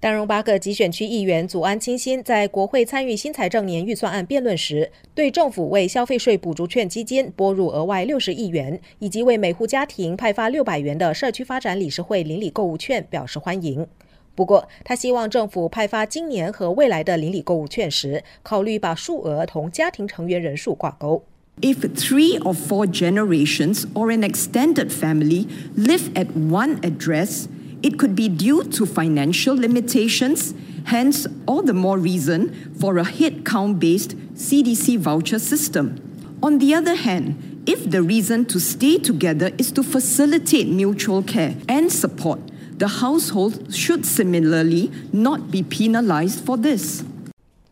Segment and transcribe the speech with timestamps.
[0.00, 13.86] 丹戎巴克集选区议员祖安清新在国会参与新财政年预算案辩论时，对政府为消费税补助券基金拨入额外六十亿元，以及为每户家庭派发六百元的社区发展理事会邻里购物券表示欢迎。
[14.34, 21.22] 不过，他希望政府派发今年和未来的邻里购物券时，考虑把数额同家庭成员人数挂钩。
[21.60, 25.46] If three or four generations or an extended family
[25.76, 27.44] live at one address,
[27.81, 30.53] it could be due to financial limitations,
[30.85, 35.95] hence, all the more reason for a head count based CDC voucher system.
[36.41, 41.55] On the other hand, if the reason to stay together is to facilitate mutual care
[41.67, 42.39] and support,
[42.77, 47.03] the household should similarly not be penalized for this.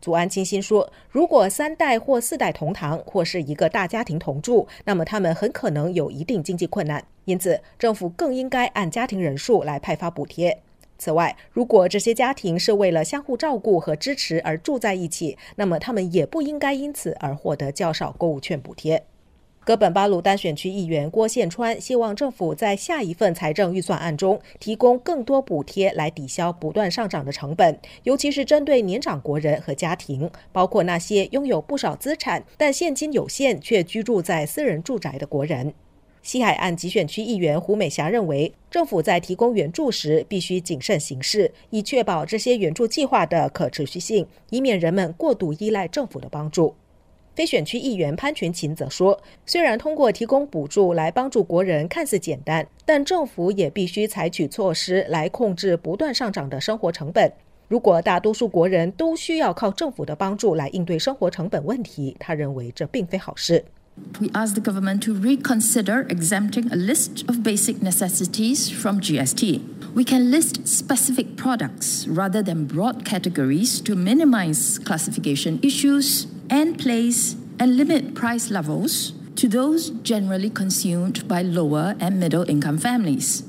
[0.00, 7.02] 祖安清新说：“如果三代或四代同堂，或是一个大家庭同住，那么他们很可能有一定经济困难。
[7.29, 10.57] 因此，政府更应该按家庭人数来派发补贴。
[10.97, 19.03] 此外，如果这些家庭是为了相互照顾和支持而住在一起，那么他们也不应该因此而获得较少购物券补贴。”
[19.63, 35.73] 哥本巴鲁单选区议员郭宪川希望政府在下一份财政预算案中提供更多补贴来抵消不断上涨的成本，尤其是针对年长国人和家庭，包括那些拥有不少资产但现金有限却居住在私人住宅的国人。
[36.21, 46.75] 西海岸集选区议员胡美霞认为，政府在提供援助时必须谨慎行事，以确保这些援助计划的可持续性，以免人们过度依赖政府的帮助。
[47.33, 57.31] 非选区议员潘群琴则说：“虽然通过提供补助来帮助国人看似简单，但政府也必须采取措施来控制不断上涨的生活成本。
[57.69, 63.63] 如果大多数国人都需要靠政府的帮助来应对生活成本问题，他认为这并非好事。”
[64.20, 69.94] We ask the government to reconsider exempting a list of basic necessities from GST.
[69.94, 77.36] We can list specific products rather than broad categories to minimize classification issues and place
[77.60, 83.44] and limit price levels to those generally consumed by lower and middle income families.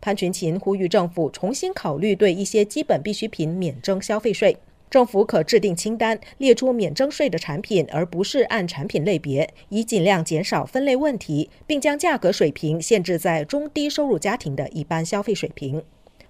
[0.00, 4.58] 潘群琴呼吁政府重新考虑对一些基本必需品免征消费税。
[4.91, 15.81] 政府可制定清单，列出免征税的产品，而不是按产品类别，以尽量减少分类问题，并将价格水平限制在中低收入家庭的一般消费水平。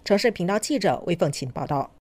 [0.06, 1.92] 城市频道记者魏凤琴报道。